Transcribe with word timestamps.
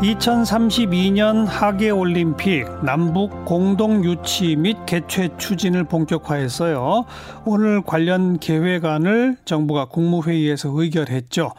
2032년 0.00 1.46
하계 1.46 1.88
올림픽 1.90 2.66
남북 2.84 3.46
공동 3.46 4.04
유치 4.04 4.54
및 4.54 4.76
개최 4.84 5.30
추진을 5.38 5.84
본격화했어요. 5.84 7.06
오늘 7.46 7.80
관련 7.82 8.38
계획안을 8.38 9.36
정부가 9.46 9.86
국무회의에서 9.86 10.70
의결했죠. 10.72 11.52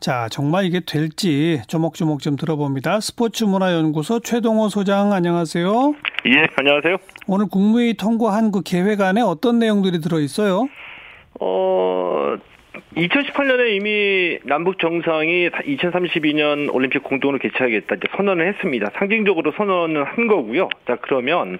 자, 0.00 0.28
정말 0.30 0.64
이게 0.64 0.80
될지 0.80 1.62
조목조목 1.68 2.20
좀 2.20 2.34
들어봅니다. 2.36 3.00
스포츠문화연구소 3.00 4.20
최동호 4.20 4.68
소장 4.68 5.12
안녕하세요. 5.12 5.94
예, 6.26 6.46
안녕하세요. 6.56 6.96
오늘 7.28 7.46
국무회의 7.46 7.94
통과한 7.94 8.50
그 8.50 8.62
계획안에 8.62 9.20
어떤 9.20 9.60
내용들이 9.60 10.00
들어 10.00 10.18
있어요? 10.18 10.66
어, 11.40 12.34
2018년에 12.96 13.74
이미 13.74 14.38
남북 14.44 14.78
정상이 14.78 15.48
2032년 15.48 16.72
올림픽 16.74 17.02
공동으로 17.02 17.38
개최하겠다 17.38 17.94
이제 17.96 18.08
선언을 18.16 18.48
했습니다. 18.48 18.90
상징적으로 18.94 19.52
선언을 19.52 20.04
한 20.04 20.26
거고요. 20.26 20.68
자, 20.86 20.96
그러면 21.00 21.58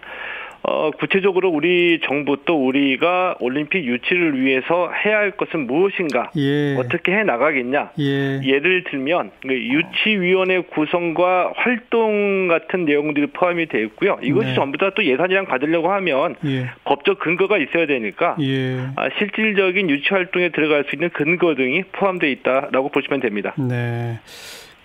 어, 0.66 0.90
구체적으로 0.92 1.50
우리 1.50 2.00
정부 2.06 2.38
또 2.46 2.66
우리가 2.66 3.36
올림픽 3.40 3.84
유치를 3.84 4.40
위해서 4.40 4.90
해야 5.04 5.18
할 5.18 5.32
것은 5.32 5.66
무엇인가? 5.66 6.30
예. 6.36 6.76
어떻게 6.76 7.12
해 7.12 7.22
나가겠냐? 7.22 7.90
예. 8.00 8.40
예를 8.42 8.84
들면 8.84 9.30
그 9.42 9.52
유치위원회 9.52 10.62
구성과 10.72 11.52
활동 11.56 12.48
같은 12.48 12.86
내용들이 12.86 13.26
포함이 13.28 13.66
되어 13.66 13.82
있고요. 13.82 14.16
이것이 14.22 14.48
네. 14.48 14.54
전부 14.54 14.78
다 14.78 14.84
또 14.94 15.04
예산이랑 15.04 15.46
받으려고 15.46 15.90
하면 15.92 16.36
예. 16.46 16.70
법적 16.84 17.18
근거가 17.18 17.58
있어야 17.58 17.86
되니까 17.86 18.36
예. 18.40 18.76
아, 18.96 19.08
실질적인 19.18 19.90
유치 19.90 20.08
활동에 20.10 20.50
들어갈 20.50 20.84
수 20.84 20.94
있는 20.94 21.10
근거 21.10 21.54
등이 21.54 21.82
포함되어 21.92 22.30
있다라고 22.30 22.90
보시면 22.90 23.20
됩니다. 23.20 23.54
네. 23.58 24.20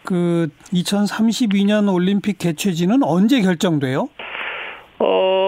그 0.04 0.48
2032년 0.74 1.94
올림픽 1.94 2.38
개최지는 2.40 3.04
언제 3.04 3.42
결정돼요? 3.42 4.10
어, 5.00 5.39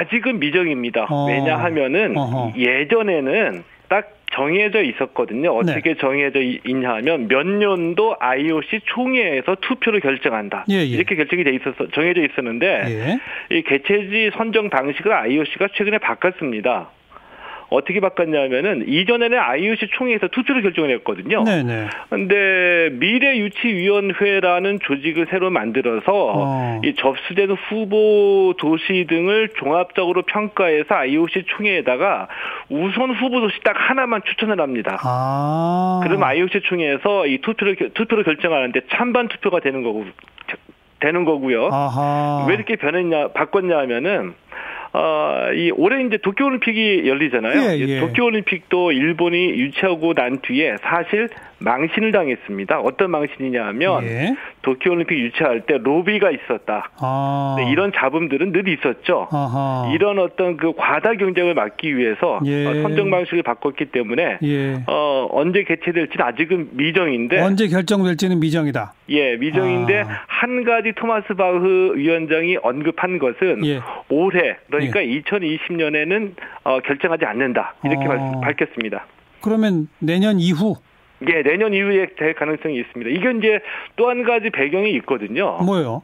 아직은 0.00 0.38
미정입니다. 0.40 1.06
어. 1.10 1.26
왜냐하면은 1.26 2.16
어허. 2.16 2.52
예전에는 2.56 3.62
딱 3.88 4.14
정해져 4.32 4.82
있었거든요. 4.82 5.50
어떻게 5.56 5.96
정해져 5.96 6.40
이- 6.40 6.60
있냐 6.64 6.94
하면 6.94 7.26
몇 7.28 7.44
년도 7.46 8.16
IOC 8.20 8.80
총회에서 8.84 9.56
투표를 9.60 10.00
결정한다. 10.00 10.64
예, 10.70 10.76
예. 10.76 10.84
이렇게 10.84 11.16
결정이 11.16 11.42
돼 11.44 11.50
있었어 11.50 11.88
정해져 11.92 12.22
있었는데 12.24 13.18
예. 13.50 13.56
이 13.56 13.62
개최지 13.62 14.30
선정 14.36 14.70
방식을 14.70 15.12
IOC가 15.12 15.68
최근에 15.74 15.98
바꿨습니다. 15.98 16.90
어떻게 17.70 18.00
바꿨냐면은 18.00 18.84
이전에는 18.88 19.38
IOC 19.38 19.88
총회에서 19.92 20.28
투표를 20.28 20.62
결정을 20.62 20.90
했거든요. 20.96 21.44
네, 21.44 21.62
네. 21.62 21.86
근데 22.08 22.90
미래유치위원회라는 22.94 24.80
조직을 24.82 25.26
새로 25.30 25.50
만들어서 25.50 26.02
어. 26.12 26.80
이 26.84 26.94
접수되는 26.96 27.54
후보 27.68 28.54
도시 28.58 29.06
등을 29.08 29.50
종합적으로 29.56 30.22
평가해서 30.22 30.94
IOC 30.94 31.44
총회에다가 31.46 32.28
우선 32.68 33.10
후보 33.14 33.40
도시 33.40 33.60
딱 33.62 33.74
하나만 33.78 34.22
추천을 34.26 34.60
합니다. 34.60 34.98
아. 35.04 36.00
그럼 36.02 36.22
IOC 36.24 36.60
총회에서 36.64 37.26
이 37.26 37.38
투표를 37.40 37.76
결- 37.76 37.90
투표를 37.94 38.24
결정하는데 38.24 38.80
찬반 38.90 39.28
투표가 39.28 39.60
되는 39.60 39.82
거고 39.82 40.04
되는 40.98 41.24
거고요. 41.24 41.68
아하. 41.72 42.44
왜 42.48 42.54
이렇게 42.54 42.76
변했냐 42.76 43.28
바꿨냐 43.28 43.78
하면은 43.78 44.34
어, 44.92 45.52
이 45.54 45.70
올해 45.70 46.04
이제 46.04 46.16
도쿄올림픽이 46.16 47.02
열리잖아요. 47.06 47.70
예, 47.70 47.76
이 47.76 47.88
예. 47.88 48.00
도쿄올림픽도 48.00 48.92
일본이 48.92 49.50
유치하고 49.50 50.14
난 50.14 50.40
뒤에 50.40 50.76
사실 50.82 51.28
망신을 51.60 52.12
당했습니다. 52.12 52.80
어떤 52.80 53.10
망신이냐 53.10 53.66
하면 53.66 54.04
예. 54.04 54.36
도쿄올림픽 54.62 55.18
유치할 55.18 55.62
때 55.62 55.78
로비가 55.78 56.30
있었다. 56.30 56.90
아. 56.98 57.56
네, 57.58 57.70
이런 57.70 57.92
잡음들은 57.94 58.52
늘 58.52 58.68
있었죠. 58.68 59.28
아하. 59.30 59.90
이런 59.94 60.18
어떤 60.18 60.56
그 60.56 60.72
과다 60.76 61.14
경쟁을 61.14 61.54
막기 61.54 61.96
위해서 61.96 62.40
예. 62.44 62.66
어, 62.66 62.82
선정 62.82 63.10
방식을 63.10 63.42
바꿨기 63.42 63.86
때문에 63.86 64.38
예. 64.42 64.82
어, 64.86 65.28
언제 65.30 65.64
개최될지는 65.64 66.24
아직은 66.24 66.70
미정인데 66.72 67.40
언제 67.40 67.68
결정될지는 67.68 68.40
미정이다. 68.40 68.94
예, 69.10 69.36
미정인데 69.36 70.00
아. 70.00 70.24
한 70.26 70.64
가지 70.64 70.92
토마스 70.96 71.34
바흐 71.34 71.94
위원장이 71.96 72.56
언급한 72.62 73.18
것은 73.18 73.64
예. 73.66 73.80
올해 74.08 74.56
그러니까 74.68 75.00
2020년에는 75.00 76.32
어, 76.64 76.80
결정하지 76.80 77.24
않는다 77.24 77.74
이렇게 77.84 78.06
어. 78.06 78.40
밝, 78.40 78.56
혔습니다 78.56 79.06
그러면 79.40 79.88
내년 79.98 80.38
이후 80.38 80.76
예, 81.28 81.42
내년 81.42 81.74
이후에 81.74 82.06
될 82.16 82.34
가능성이 82.34 82.78
있습니다. 82.80 83.10
이게 83.10 83.38
이제 83.38 83.60
또 83.96 84.08
한 84.08 84.22
가지 84.24 84.50
배경이 84.50 84.90
있거든요. 84.96 85.58
뭐요? 85.62 86.02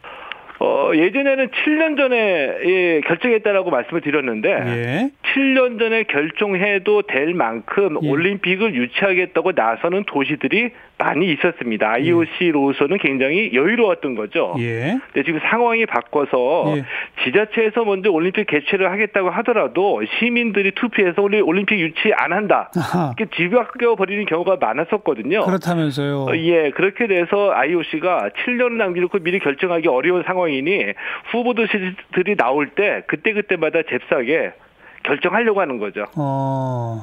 어, 0.59 0.91
예전에는 0.95 1.49
7년 1.49 1.97
전에 1.97 2.17
예, 2.65 3.01
결정했다라고 3.07 3.71
말씀을 3.71 4.01
드렸는데 4.01 4.49
예. 4.51 5.11
7년 5.35 5.79
전에 5.79 6.05
결정해도 6.05 7.03
될 7.03 7.35
만큼 7.35 7.99
예. 8.03 8.09
올림픽을 8.09 8.75
유치하겠다고 8.75 9.53
나서는 9.53 10.05
도시들이 10.07 10.71
많이 10.99 11.31
있었습니다. 11.33 11.91
IOC로서는 11.91 12.97
굉장히 12.99 13.51
여유로웠던 13.53 14.15
거죠. 14.15 14.55
예. 14.59 14.99
근데 15.13 15.27
지금 15.27 15.41
상황이 15.51 15.85
바꿔서 15.85 16.75
예. 16.77 16.85
지자체에서 17.25 17.85
먼저 17.85 18.11
올림픽 18.11 18.47
개최를 18.47 18.91
하겠다고 18.91 19.29
하더라도 19.29 20.01
시민들이 20.19 20.71
투표해서 20.71 21.21
우리 21.21 21.41
올림픽 21.41 21.79
유치 21.81 22.13
안 22.17 22.33
한다. 22.33 22.71
아하. 22.77 23.13
이렇게 23.19 23.27
뒤바뀌어 23.37 23.95
버리는 23.97 24.25
경우가 24.25 24.57
많았었거든요. 24.59 25.45
그렇다면서요. 25.45 26.27
어, 26.31 26.37
예, 26.37 26.71
그렇게 26.71 27.07
돼서 27.07 27.53
IOC가 27.53 28.31
7년을 28.31 28.73
남겨놓고 28.73 29.19
미리 29.19 29.39
결정하기 29.39 29.89
어려운 29.89 30.23
상황 30.23 30.46
이니 30.49 30.93
후보들이 31.33 32.37
나올 32.37 32.71
때 32.71 33.03
그때그때마다 33.07 33.81
잽싸게 33.89 34.53
결정하려고 35.05 35.61
하는 35.61 35.79
거죠. 35.79 36.07
어. 36.17 37.01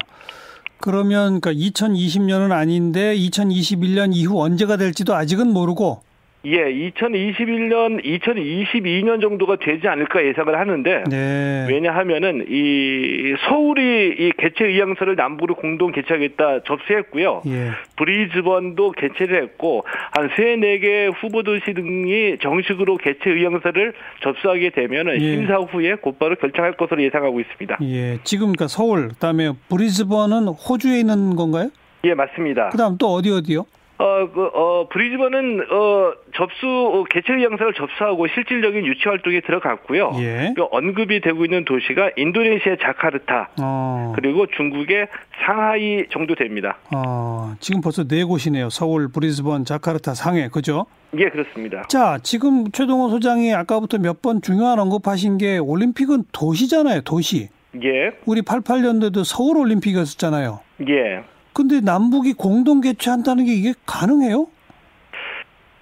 그러면 0.80 1.40
그러니까 1.40 1.54
2020년은 1.54 2.52
아닌데 2.52 3.16
2021년 3.16 4.14
이후 4.14 4.42
언제가 4.42 4.76
될지도 4.76 5.16
아직은 5.16 5.48
모르고 5.48 6.04
예, 6.46 6.58
2021년, 6.66 8.04
2022년 8.04 9.22
정도가 9.22 9.56
되지 9.62 9.88
않을까 9.88 10.26
예상을 10.26 10.54
하는데 10.60 11.04
네. 11.10 11.66
왜냐하면은 11.70 12.46
이 12.50 13.34
서울이 13.48 14.16
이 14.20 14.32
개최 14.38 14.66
의향서를 14.66 15.16
남부로 15.16 15.56
공동 15.56 15.94
개최하겠다 15.94 16.64
접수했고요. 16.64 17.44
예. 17.48 17.70
브리즈번도 17.96 18.92
개최를 18.92 19.42
했고 19.42 19.86
한 20.12 20.30
세 20.36 20.58
네 20.58 20.80
개 20.80 21.08
후보 21.22 21.44
도시 21.44 21.74
등이 21.74 22.40
정식으로 22.42 22.98
개최 22.98 23.30
의향서를 23.30 23.94
접수하게 24.22 24.72
되면은 24.72 25.22
예. 25.22 25.36
심사 25.36 25.56
후에 25.56 25.96
곧바로 25.96 26.36
결정할 26.36 26.74
것으로 26.74 27.02
예상하고 27.04 27.40
있습니다. 27.40 27.78
예. 27.84 28.18
지금 28.26 28.48
그러니까 28.48 28.68
서울 28.68 29.08
그다음에 29.10 29.52
브리즈번은 29.70 30.48
호주에 30.48 31.00
있는 31.00 31.38
건가요? 31.38 31.70
예, 32.04 32.14
맞습니다. 32.14 32.68
그다음 32.70 32.98
또 32.98 33.08
어디 33.14 33.32
어디요? 33.32 33.66
어, 34.00 34.28
그, 34.34 34.50
어, 34.54 34.88
브리즈번은, 34.90 35.62
어, 35.72 36.14
접수, 36.36 36.66
어, 36.68 37.04
개최 37.10 37.34
의향서를 37.36 37.74
접수하고 37.74 38.28
실질적인 38.28 38.86
유치 38.88 39.08
활동에 39.08 39.40
들어갔고요. 39.42 40.12
예. 40.20 40.54
그 40.56 40.66
언급이 40.72 41.22
되고 41.22 41.46
있는 41.46 41.64
도시가 41.64 42.10
인도네시아 42.18 42.78
자카르타, 42.82 43.50
어. 43.62 44.14
그리고 44.16 44.48
중국의 44.48 45.08
상하이 45.46 46.06
정도 46.12 46.34
됩니다. 46.36 46.78
어, 46.94 47.54
지금 47.60 47.82
벌써 47.82 48.04
네 48.04 48.24
곳이네요. 48.24 48.70
서울, 48.72 49.10
브리즈번, 49.12 49.64
자카르타, 49.64 50.16
상해. 50.16 50.50
그죠? 50.50 50.88
예, 51.18 51.30
그렇습니다. 51.30 51.84
자, 51.88 52.18
지금 52.24 52.72
최동호 52.72 53.10
소장이 53.10 53.54
아까부터 53.54 54.00
몇 54.00 54.22
번 54.24 54.42
중요한 54.42 54.80
언급하신 54.80 55.38
게 55.38 55.58
올림픽은 55.60 56.24
도시잖아요. 56.32 57.02
도시. 57.02 57.50
예, 57.84 58.12
우리 58.26 58.42
88년도에도 58.42 59.24
서울 59.24 59.58
올림픽이었었잖아요. 59.58 60.60
예. 60.90 61.24
근데 61.54 61.82
남북이 61.82 62.34
공동 62.34 62.82
개최한다는 62.82 63.46
게 63.46 63.54
이게 63.54 63.74
가능해요? 63.86 64.48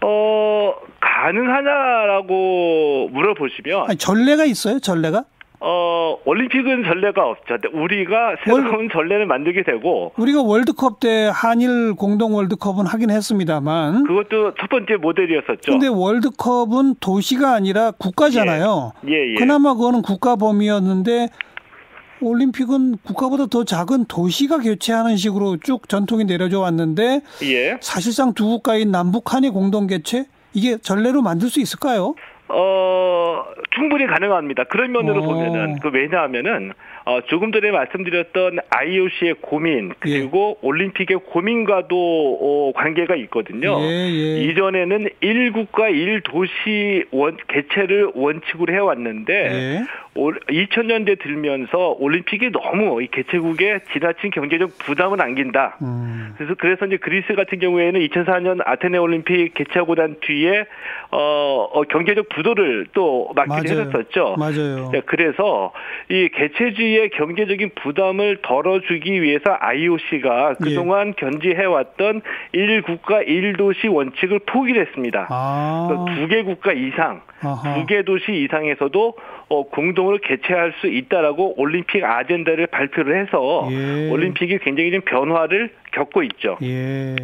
어, 0.04 0.74
가능하냐라고 1.00 3.10
물어보시면, 3.12 3.86
아니, 3.88 3.98
전례가 3.98 4.46
있어요? 4.46 4.80
전례가? 4.80 5.26
어, 5.64 6.18
올림픽은 6.26 6.86
전례가 6.86 7.24
없죠. 7.24 7.58
우리가 7.72 8.36
새로운 8.44 8.90
전례를 8.92 9.28
만들게 9.28 9.62
되고, 9.62 10.12
우리가 10.18 10.42
월드컵 10.42 11.00
때 11.00 11.30
한일 11.32 11.94
공동 11.94 12.34
월드컵은 12.34 12.88
하긴 12.88 13.12
했습니다만 13.12 14.06
그것도 14.06 14.56
첫 14.60 14.72
번째 14.72 14.96
모델이었었죠. 14.96 15.72
근데 15.72 15.88
월드컵은 15.88 16.96
도시가 17.00 17.54
아니라 17.54 17.92
국가잖아요. 17.92 18.94
예, 19.08 19.34
예. 19.34 19.36
그나마 19.36 19.76
그거는 19.76 20.02
국가 20.02 20.36
범위였는데 20.36 21.30
올림픽은 22.26 22.98
국가보다 23.04 23.48
더 23.48 23.64
작은 23.64 24.06
도시가 24.06 24.60
개최하는 24.60 25.18
식으로 25.18 25.58
쭉 25.58 25.88
전통이 25.88 26.26
내려져 26.26 26.60
왔는데 26.60 27.22
예. 27.44 27.78
사실상 27.82 28.34
두 28.34 28.48
국가인 28.48 28.92
남북 28.92 29.34
한일 29.34 29.52
공동 29.52 29.88
개최 29.88 30.26
이게 30.54 30.78
전례로 30.78 31.22
만들 31.22 31.50
수 31.50 31.60
있을까요? 31.60 32.16
어, 32.50 33.44
충분히 33.74 34.06
가능합니다. 34.06 34.66
그런 34.66 34.92
면으로 34.92 35.24
어. 35.24 35.28
보면은, 35.28 35.80
그 35.80 35.90
왜냐하면은, 35.90 36.74
어, 37.04 37.20
조금 37.28 37.52
전에 37.52 37.72
말씀드렸던 37.72 38.60
IOC의 38.70 39.36
고민 39.42 39.92
그리고 40.00 40.58
예. 40.62 40.68
올림픽의 40.68 41.20
고민과도 41.26 41.96
어, 42.42 42.72
관계가 42.76 43.16
있거든요. 43.16 43.80
예, 43.82 43.88
예. 43.88 44.42
이전에는 44.44 45.10
1국가 45.22 45.92
1도시 45.92 47.08
원, 47.12 47.38
개최를 47.48 48.12
원칙으로 48.14 48.74
해왔는데 48.74 49.84
2000년대 50.16 51.10
예. 51.10 51.16
들면서 51.16 51.96
올림픽이 52.00 52.52
너무 52.52 53.02
이 53.02 53.08
개최국에 53.08 53.80
지나친 53.94 54.30
경제적 54.30 54.78
부담을 54.80 55.22
안긴다. 55.22 55.78
음. 55.82 56.34
그래서 56.38 56.56
그래서 56.58 56.86
이제 56.86 56.98
그리스 56.98 57.34
같은 57.34 57.60
경우에는 57.60 58.00
2004년 58.08 58.62
아테네 58.66 58.98
올림픽 58.98 59.54
개최하고 59.56 59.96
난 59.96 60.18
뒤에 60.22 60.66
어, 61.12 61.70
어 61.72 61.84
경제적 61.84 62.30
부도를 62.30 62.88
또 62.94 63.32
막기도 63.36 63.82
했었죠. 63.82 64.36
맞아요. 64.38 64.90
네, 64.92 65.02
그래서 65.06 65.72
이 66.10 66.30
개최주의 66.34 66.91
의 66.98 67.10
경제적인 67.10 67.72
부담을 67.82 68.40
덜어주기 68.42 69.22
위해서 69.22 69.56
IOC가 69.60 70.56
그동안 70.56 71.10
예. 71.10 71.14
견지해왔던 71.18 72.22
1국가 72.54 73.28
1도시 73.28 73.92
원칙을 73.92 74.40
포기를 74.46 74.86
했습니다. 74.86 75.28
아. 75.30 76.06
두개 76.18 76.44
국가 76.44 76.74
이상, 76.74 77.22
두 77.42 77.86
개 77.88 78.04
도시 78.04 78.44
이상에서도 78.44 79.16
어, 79.50 79.64
공동으로 79.64 80.20
개최할 80.24 80.74
수 80.80 80.88
있다라고 80.88 81.60
올림픽 81.60 82.04
아젠다를 82.04 82.68
발표를 82.68 83.22
해서 83.22 83.68
예. 83.72 84.10
올림픽이 84.10 84.60
굉장히 84.60 84.92
좀 84.92 85.02
변화를 85.02 85.72
겪고 85.94 86.24
있죠. 86.24 86.58
예. 86.62 87.16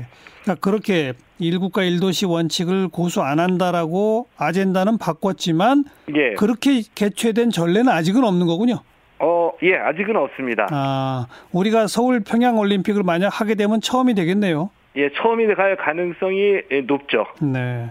그러니까 0.44 0.62
그렇게 0.62 1.14
1국가 1.40 1.80
1도시 1.90 2.30
원칙을 2.30 2.90
고수 2.90 3.22
안 3.22 3.40
한다라고 3.40 4.28
아젠다는 4.38 4.98
바꿨지만 4.98 5.86
예. 6.16 6.34
그렇게 6.36 6.82
개최된 6.96 7.52
전례는 7.52 7.90
아직은 7.90 8.24
없는 8.24 8.48
거군요. 8.48 8.80
어, 9.20 9.52
예, 9.64 9.76
아직은 9.76 10.16
없습니다. 10.16 10.68
아, 10.72 11.28
우리가 11.52 11.88
서울 11.88 12.22
평양 12.24 12.58
올림픽을 12.58 13.04
만약 13.04 13.30
하게 13.30 13.56
되면 13.56 13.82
처음이 13.82 14.14
되겠네요. 14.14 14.70
예, 14.96 15.10
처음이 15.10 15.48
될 15.48 15.76
가능성이 15.78 16.62
높죠. 16.86 17.26
네. 17.42 17.90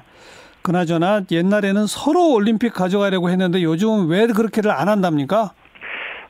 그나저나 0.62 1.22
옛날에는 1.30 1.86
서로 1.86 2.32
올림픽 2.32 2.74
가져가려고 2.74 3.30
했는데 3.30 3.62
요즘은 3.62 4.08
왜 4.08 4.26
그렇게를 4.26 4.70
안 4.72 4.88
한답니까? 4.88 5.52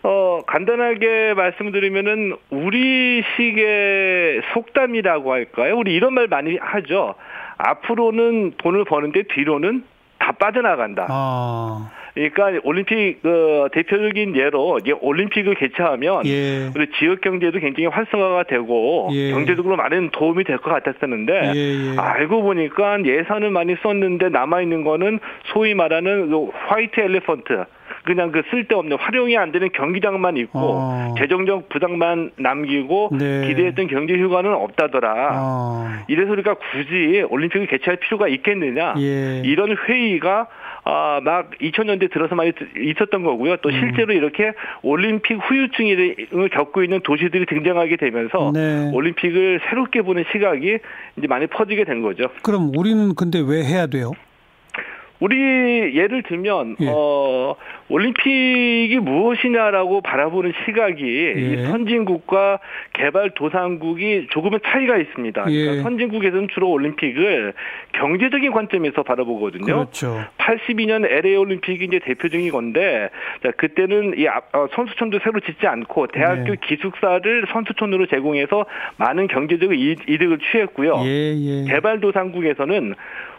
어, 0.02 0.42
간단하게 0.46 1.34
말씀드리면은 1.34 2.36
우리식의 2.50 4.42
속담이라고 4.52 5.32
할까요? 5.32 5.78
우리 5.78 5.94
이런 5.94 6.12
말 6.14 6.28
많이 6.28 6.58
하죠. 6.60 7.14
앞으로는 7.56 8.54
돈을 8.58 8.84
버는데 8.84 9.24
뒤로는 9.34 9.84
다 10.18 10.32
빠져나간다. 10.32 11.06
아. 11.08 11.90
그러니까 12.16 12.60
올림픽 12.64 13.20
그 13.22 13.68
대표적인 13.72 14.34
예로 14.36 14.78
이제 14.78 14.92
올림픽을 15.00 15.54
개최하면 15.54 16.24
예. 16.26 16.70
우리 16.74 16.86
지역 16.98 17.20
경제도 17.20 17.58
굉장히 17.60 17.88
활성화가 17.88 18.44
되고 18.44 19.10
예. 19.12 19.30
경제적으로 19.32 19.76
많은 19.76 20.10
도움이 20.10 20.44
될 20.44 20.56
것 20.56 20.70
같았었는데 20.70 21.52
예, 21.54 21.92
예. 21.92 21.96
알고 21.98 22.42
보니까 22.42 23.04
예산을 23.04 23.50
많이 23.50 23.76
썼는데 23.82 24.30
남아 24.30 24.62
있는 24.62 24.82
거는 24.84 25.18
소위 25.52 25.74
말하는 25.74 26.30
그 26.30 26.48
화이트 26.66 26.98
엘리펀트 26.98 27.64
그냥 28.04 28.30
그 28.32 28.42
쓸데없는 28.50 28.96
활용이 28.98 29.36
안 29.36 29.52
되는 29.52 29.68
경기장만 29.72 30.36
있고 30.38 30.58
어. 30.62 31.14
재정적 31.18 31.68
부담만 31.68 32.30
남기고 32.36 33.10
네. 33.18 33.48
기대했던 33.48 33.88
경제 33.88 34.16
효과는 34.18 34.54
없다더라. 34.54 35.32
어. 35.34 35.90
이래서 36.08 36.30
우리가 36.32 36.54
굳이 36.54 37.24
올림픽을 37.28 37.66
개최할 37.66 37.96
필요가 37.96 38.28
있겠느냐? 38.28 38.94
예. 38.98 39.42
이런 39.44 39.76
회의가 39.76 40.46
아, 40.88 41.20
막 41.20 41.50
2000년대 41.60 42.12
들어서 42.12 42.36
많이 42.36 42.52
있었던 42.76 43.24
거고요. 43.24 43.56
또 43.56 43.70
음. 43.70 43.74
실제로 43.74 44.12
음. 44.12 44.18
이렇게 44.18 44.52
올림픽 44.82 45.34
후유증을 45.34 46.48
겪고 46.52 46.84
있는 46.84 47.00
도시들이 47.02 47.44
등장하게 47.46 47.96
되면서 47.96 48.52
네. 48.54 48.92
올림픽을 48.94 49.62
새롭게 49.68 50.02
보는 50.02 50.24
시각이 50.30 50.78
이제 51.18 51.26
많이 51.26 51.48
퍼지게 51.48 51.84
된 51.84 52.02
거죠. 52.02 52.28
그럼 52.42 52.70
우리는 52.76 53.16
근데 53.16 53.40
왜 53.40 53.64
해야 53.64 53.88
돼요? 53.88 54.12
우리 55.20 55.96
예를 55.96 56.22
들면 56.22 56.76
예. 56.80 56.86
어 56.90 57.56
올림픽이 57.88 58.98
무엇이냐라고 58.98 60.00
바라보는 60.00 60.52
시각이 60.64 61.02
예. 61.36 61.66
선진국과 61.66 62.58
개발 62.92 63.30
도상국이 63.30 64.28
조금은 64.30 64.58
차이가 64.64 64.96
있습니다. 64.96 65.44
예. 65.48 65.60
그러니까 65.60 65.82
선진국에서는 65.84 66.48
주로 66.52 66.70
올림픽을 66.70 67.54
경제적인 67.92 68.52
관점에서 68.52 69.02
바라보거든요. 69.02 69.64
그렇죠. 69.64 70.24
82년 70.38 71.06
LA 71.10 71.36
올림픽이 71.36 71.84
이제 71.84 71.98
대표적인 72.00 72.50
건데 72.50 73.10
자, 73.42 73.52
그때는 73.56 74.14
이 74.18 74.26
어, 74.26 74.68
선수촌도 74.74 75.20
새로 75.22 75.40
짓지 75.40 75.66
않고 75.66 76.08
대학교 76.08 76.52
네. 76.52 76.56
기숙사를 76.62 77.46
선수촌으로 77.52 78.06
제공해서 78.06 78.66
많은 78.96 79.28
경제적 79.28 79.72
이득을 79.72 80.38
취했고요. 80.50 81.02
예, 81.04 81.34
예. 81.36 81.64
개발 81.68 82.00
도상국에서는 82.00 82.94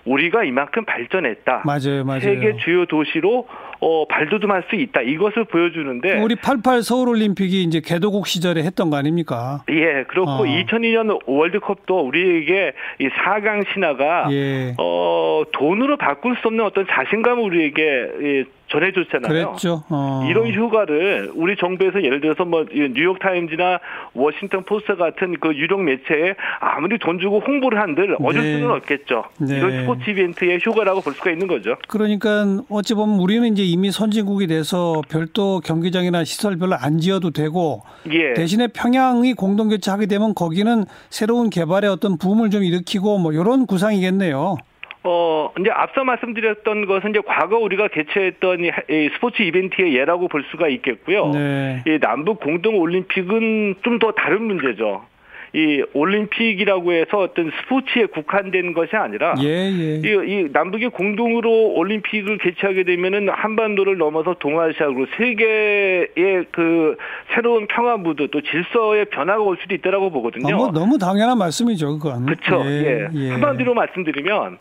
우리가 0.08 0.44
이만큼 0.44 0.86
발전했다. 0.86 1.64
맞아요, 1.66 2.04
맞아요. 2.06 2.22
세계 2.22 2.56
주요 2.58 2.86
도시로 2.86 3.48
어, 3.80 4.06
발돋움할 4.08 4.64
수 4.70 4.76
있다. 4.76 5.02
이것을 5.02 5.46
보여주는데 5.46 6.22
우리 6.22 6.36
88 6.36 6.82
서울 6.84 7.10
올림픽이 7.10 7.64
이제 7.64 7.80
개도국 7.80 8.28
시절에 8.28 8.64
했던 8.64 8.90
거 8.90 8.98
아닙니까? 8.98 9.64
예, 9.70 10.04
그렇고 10.08 10.32
어. 10.32 10.44
2002년 10.44 11.20
월드컵도 11.26 12.00
우리에게 12.00 12.74
이 13.00 13.08
4강 13.10 13.66
신화가 13.74 14.28
예. 14.32 14.76
어, 14.78 15.44
돈으로 15.52 15.98
바꿀 15.98 16.36
수 16.38 16.48
없는 16.48 16.66
어떤 16.66 16.86
자신감을 16.88 17.44
우리에게 17.44 18.46
전해줬잖아요. 18.70 19.32
그랬죠. 19.32 19.84
어. 19.90 20.26
이런 20.30 20.52
효과를 20.52 21.32
우리 21.34 21.56
정부에서 21.56 22.04
예를 22.04 22.20
들어서 22.22 22.46
뭐 22.46 22.66
뉴욕 22.70 23.20
타임즈나 23.20 23.80
워싱턴 24.14 24.64
포스트 24.64 24.96
같은 24.96 25.36
그 25.40 25.56
유력 25.56 25.82
매체에 25.82 26.36
아무리 26.60 26.98
돈 27.00 27.20
주고 27.20 27.40
홍보를 27.40 27.80
한들 27.80 28.18
어쩔 28.20 28.44
네. 28.44 28.54
수는 28.54 28.72
없겠죠. 28.72 29.24
네. 29.40 29.58
이런 29.58 29.72
스포츠 29.82 30.10
이벤트의 30.10 30.60
효과라고 30.62 31.02
볼 31.02 31.14
수가 31.14 31.32
있는 31.32 31.48
거죠. 31.48 31.76
그러니까 31.88 32.46
어찌 32.70 32.94
보면 32.94 33.20
우리는 33.20 33.48
이제 33.54 33.64
이미 33.72 33.92
선진국이 33.92 34.48
돼서 34.48 35.02
별도 35.10 35.60
경기장이나 35.60 36.24
시설 36.24 36.58
별로 36.58 36.76
안 36.76 37.00
지어도 37.00 37.32
되고 37.32 37.84
예. 38.12 38.34
대신에 38.34 38.68
평양이 38.68 39.34
공동 39.34 39.70
개최하게 39.70 40.08
되면 40.08 40.34
거기는 40.34 40.86
새로운 41.10 41.50
개발의 41.50 41.90
어떤 41.90 42.18
붐을 42.18 42.50
좀 42.50 42.64
일으키고 42.64 43.20
뭐 43.20 43.32
이런 43.34 43.66
구상이겠네요. 43.66 44.58
어, 45.04 45.52
이제 45.60 45.70
앞서 45.72 46.04
말씀드렸던 46.04 46.86
것은 46.86 47.12
이제 47.12 47.22
과거 47.26 47.58
우리가 47.58 47.88
개최했던 47.88 48.60
이 48.66 49.10
스포츠 49.14 49.42
이벤트의 49.42 49.96
예라고 49.96 50.28
볼 50.28 50.44
수가 50.52 50.68
있겠고요. 50.68 51.32
네. 51.32 51.82
이 51.88 51.98
남북 52.00 52.42
공동 52.42 52.78
올림픽은 52.80 53.76
좀 53.84 54.00
더 54.00 54.12
다른 54.12 54.44
문제죠. 54.44 55.04
이 55.54 55.84
올림픽이라고 55.94 56.94
해서 56.94 57.20
어떤 57.20 57.52
스포츠에 57.52 58.06
국한된 58.06 58.74
것이 58.74 58.96
아니라 58.96 59.36
예, 59.42 59.48
예. 59.48 60.02
이, 60.04 60.32
이 60.32 60.50
남북이 60.52 60.90
공동으로 60.90 61.74
올림픽을 61.74 62.38
개최하게 62.40 62.84
되면은 62.84 63.30
한반도를 63.30 63.98
넘어서 63.98 64.36
동아시아로 64.40 65.08
세계의 65.18 66.46
그 66.52 66.98
새로운 67.34 67.68
평화 67.68 67.98
무드 67.98 68.30
또 68.30 68.42
질서의 68.42 69.06
변화가 69.06 69.42
올 69.42 69.58
수도 69.62 69.74
있다라고 69.76 70.12
보거든요. 70.12 70.50
너무, 70.50 70.72
너무 70.72 70.98
당연한 70.98 71.38
말씀이죠, 71.38 71.98
그건. 71.98 72.26
그렇죠. 72.26 72.64
예. 72.66 73.08
예. 73.14 73.30
한마디로 73.32 73.74
말씀드리면 73.74 74.58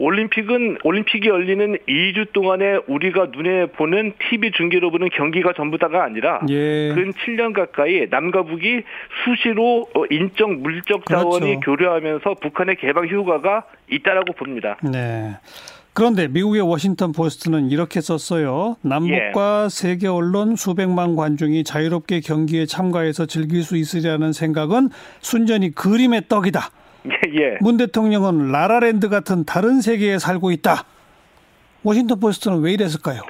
올림픽은 0.00 0.78
올림픽이 0.82 1.28
열리는 1.28 1.76
2주 1.86 2.32
동안에 2.32 2.80
우리가 2.86 3.28
눈에 3.32 3.66
보는 3.66 4.14
TV 4.30 4.50
중계로 4.52 4.90
보는 4.90 5.10
경기가 5.10 5.52
전부 5.54 5.76
다가 5.76 6.02
아니라 6.04 6.40
예. 6.48 6.92
근 6.94 7.12
7년 7.12 7.52
가까이 7.52 8.06
남과 8.10 8.44
북이 8.44 8.82
수시로 9.24 9.86
어, 9.94 10.04
인적 10.10 10.54
물적 10.54 11.04
자원이 11.04 11.60
그렇죠. 11.60 11.60
교류하면서 11.60 12.34
북한의 12.40 12.76
개방 12.76 13.08
효과가 13.08 13.64
있다라고 13.90 14.32
봅니다. 14.32 14.78
네. 14.82 15.36
그런데 15.92 16.28
미국의 16.28 16.62
워싱턴 16.62 17.12
포스트는 17.12 17.68
이렇게 17.70 18.00
썼어요. 18.00 18.76
남북과 18.80 19.64
예. 19.64 19.68
세계 19.68 20.06
언론 20.06 20.56
수백만 20.56 21.14
관중이 21.14 21.64
자유롭게 21.64 22.20
경기에 22.20 22.64
참가해서 22.64 23.26
즐길 23.26 23.62
수 23.62 23.76
있으리라는 23.76 24.32
생각은 24.32 24.88
순전히 25.20 25.74
그림의 25.74 26.22
떡이다. 26.28 26.70
예. 27.34 27.56
문 27.60 27.76
대통령은 27.76 28.52
라라랜드 28.52 29.08
같은 29.08 29.44
다른 29.44 29.80
세계에 29.80 30.18
살고 30.18 30.50
있다. 30.50 30.84
워싱턴 31.82 32.20
포스트는 32.20 32.60
왜 32.60 32.72
이랬을까요? 32.72 33.22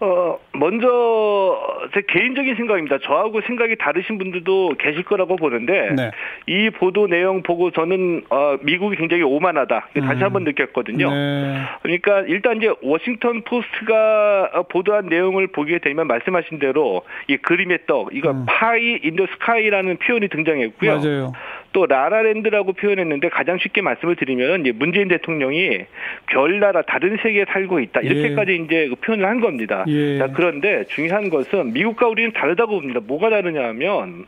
어, 0.00 0.38
먼저 0.52 1.58
제 1.92 2.02
개인적인 2.06 2.54
생각입니다. 2.54 2.98
저하고 3.02 3.40
생각이 3.40 3.76
다르신 3.78 4.18
분들도 4.18 4.76
계실 4.78 5.02
거라고 5.02 5.34
보는데 5.34 5.90
네. 5.96 6.10
이 6.46 6.70
보도 6.70 7.08
내용 7.08 7.42
보고 7.42 7.72
저는 7.72 8.22
어, 8.30 8.56
미국이 8.62 8.96
굉장히 8.96 9.24
오만하다. 9.24 9.88
다시 9.94 10.20
음. 10.20 10.22
한번 10.22 10.44
느꼈거든요. 10.44 11.10
네. 11.10 11.62
그러니까 11.82 12.20
일단 12.28 12.58
이제 12.58 12.72
워싱턴 12.80 13.42
포스트가 13.42 14.62
보도한 14.68 15.06
내용을 15.06 15.48
보게 15.48 15.78
되면 15.78 16.06
말씀하신 16.06 16.60
대로 16.60 17.02
이 17.26 17.36
그림의 17.36 17.86
떡, 17.88 18.14
이거 18.14 18.30
음. 18.30 18.46
pie 18.46 19.00
in 19.02 19.12
the 19.12 19.26
sky라는 19.32 19.96
표현이 19.96 20.28
등장했고요. 20.28 20.96
맞아요. 20.96 21.32
또 21.72 21.86
라라랜드라고 21.86 22.72
표현했는데 22.72 23.28
가장 23.28 23.58
쉽게 23.58 23.82
말씀을 23.82 24.16
드리면 24.16 24.62
이제 24.62 24.72
문재인 24.72 25.08
대통령이 25.08 25.84
별나라 26.26 26.82
다른 26.82 27.18
세계에 27.22 27.44
살고 27.48 27.80
있다 27.80 28.00
이렇게까지 28.00 28.52
예. 28.52 28.56
이제 28.56 28.88
그 28.88 28.94
표현을 28.96 29.26
한 29.26 29.40
겁니다. 29.40 29.84
예. 29.88 30.18
자, 30.18 30.28
그런데 30.28 30.84
중요한 30.88 31.28
것은 31.28 31.72
미국과 31.72 32.08
우리는 32.08 32.32
다르다고 32.32 32.80
봅니다. 32.80 33.00
뭐가 33.00 33.30
다르냐면 33.30 34.26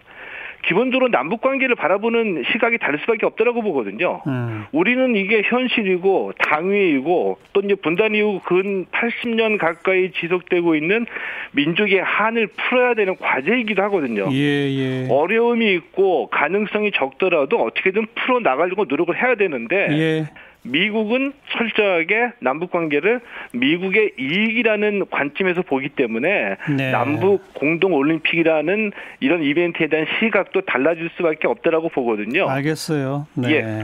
기본적으로 0.62 1.09
남북 1.09 1.40
관계를 1.40 1.75
바라보는 1.75 2.45
시각이 2.52 2.79
다를 2.79 2.99
수밖에 3.00 3.26
없다라고 3.26 3.62
보거든요. 3.62 4.23
음. 4.26 4.67
우리는 4.73 5.17
이게 5.17 5.43
현실이고 5.45 6.33
당위이고 6.38 7.38
또 7.52 7.61
이제 7.64 7.75
분단 7.75 8.14
이후 8.14 8.40
근 8.45 8.87
80년 8.87 9.59
가까이 9.59 10.12
지속되고 10.12 10.75
있는 10.75 11.07
민족의 11.52 12.02
한을 12.02 12.49
풀어야 12.49 12.95
되는 12.95 13.17
과제이기도 13.17 13.83
하거든요. 13.85 14.29
예, 14.33 14.37
예. 14.37 15.09
어려움이 15.11 15.73
있고 15.75 16.29
가능성이 16.29 16.93
적더라도 16.93 17.59
어떻게든 17.62 18.07
풀어 18.14 18.40
나가려고 18.40 18.85
노력을 18.85 19.17
해야 19.17 19.35
되는데 19.35 19.88
예. 19.90 20.31
미국은 20.62 21.33
철저하게 21.52 22.33
남북 22.40 22.71
관계를 22.71 23.21
미국의 23.52 24.12
이익이라는 24.19 25.07
관점에서 25.11 25.62
보기 25.62 25.90
때문에 25.90 26.57
네. 26.76 26.90
남북 26.90 27.55
공동 27.55 27.95
올림픽이라는 27.95 28.93
이런 29.21 29.43
이벤트에 29.43 29.88
대한 29.88 30.07
시각도 30.19 30.62
달라질 30.62 31.11
수밖에 31.17 31.47
없다라고 31.49 31.88
보거든요. 31.88 32.49
알겠어요. 32.49 33.26
네. 33.35 33.52
예. 33.52 33.83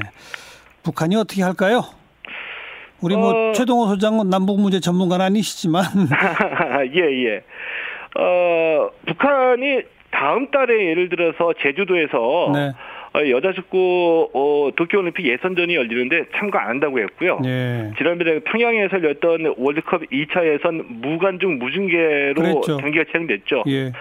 북한이 0.83 1.17
어떻게 1.17 1.43
할까요? 1.43 1.83
우리 3.01 3.17
뭐 3.17 3.51
어... 3.51 3.53
최동호 3.53 3.87
소장은 3.89 4.31
남북 4.31 4.61
문제 4.61 4.81
전문가는 4.81 5.25
아니시지만 5.25 5.85
예 6.95 7.27
예. 7.27 7.43
어 8.19 8.91
북한이 9.07 9.83
다음 10.11 10.51
달에 10.51 10.91
예를 10.91 11.09
들어서 11.11 11.53
제주도에서 11.61 12.51
네. 12.55 12.73
어, 13.17 13.31
여자 13.31 13.53
축구 13.53 14.29
어, 14.35 14.71
도쿄올림픽 14.77 15.27
예선전이 15.27 15.75
열리는데 15.75 16.27
참가 16.37 16.63
안 16.63 16.69
한다고 16.69 16.99
했고요. 17.01 17.41
예. 17.47 17.91
지난번에 17.97 18.41
평양에서 18.41 19.03
열렸던 19.03 19.55
월드컵 19.57 20.03
2차 20.13 20.47
예선 20.47 20.85
무관중 21.01 21.59
무중계로 21.59 22.35
그랬죠. 22.35 22.77
경기가 22.77 23.05
진행됐죠. 23.05 23.65
예. 23.69 23.93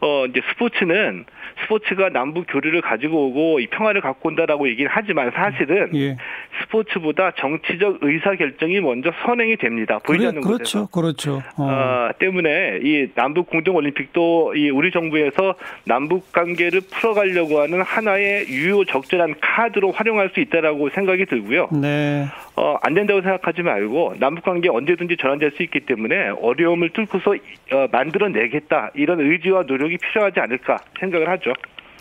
어, 0.00 0.26
이제 0.26 0.40
스포츠는 0.50 1.24
스포츠가 1.62 2.08
남북 2.08 2.46
교류를 2.48 2.80
가지고 2.80 3.26
오고 3.28 3.60
이 3.60 3.66
평화를 3.66 4.00
갖고 4.00 4.28
온다라고 4.30 4.68
얘기를 4.68 4.90
하지만 4.92 5.30
사실은 5.32 5.90
예. 5.94 6.16
스포츠보다 6.62 7.32
정치적 7.38 7.98
의사 8.02 8.34
결정이 8.34 8.80
먼저 8.80 9.12
선행이 9.24 9.56
됩니다. 9.56 9.98
보이지 10.02 10.26
않는 10.26 10.40
그래, 10.40 10.54
그렇죠, 10.54 10.86
곳에서. 10.86 10.90
그렇죠. 10.90 11.42
어. 11.58 11.64
어, 11.64 12.10
때문에 12.18 12.80
이 12.82 13.08
남북 13.14 13.50
공동 13.50 13.76
올림픽도 13.76 14.54
이 14.56 14.70
우리 14.70 14.90
정부에서 14.90 15.54
남북 15.84 16.32
관계를 16.32 16.80
풀어가려고 16.90 17.60
하는 17.60 17.82
하나의 17.82 18.48
유효 18.48 18.84
적절한 18.84 19.34
카드로 19.40 19.92
활용할 19.92 20.30
수 20.32 20.40
있다라고 20.40 20.88
생각이 20.90 21.26
들고요. 21.26 21.68
네. 21.72 22.26
어, 22.60 22.76
안 22.82 22.92
된다고 22.92 23.22
생각하지 23.22 23.62
말고 23.62 24.16
남북 24.18 24.44
관계 24.44 24.68
언제든지 24.68 25.16
전환될 25.18 25.52
수 25.56 25.62
있기 25.62 25.80
때문에 25.86 26.28
어려움을 26.42 26.90
뚫고서 26.90 27.30
어, 27.72 27.88
만들어내겠다 27.90 28.90
이런 28.94 29.18
의지와 29.18 29.62
노력이 29.62 29.96
필요하지 29.96 30.40
않을까 30.40 30.76
생각을 31.00 31.30
하죠. 31.30 31.54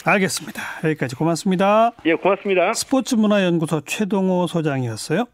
알겠습니다. 0.06 0.62
여기까지 0.84 1.16
고맙습니다. 1.16 1.92
예, 2.06 2.14
고맙습니다. 2.14 2.74
스포츠문화연구소 2.74 3.82
최동호 3.86 4.48
소장이었어요. 4.48 5.28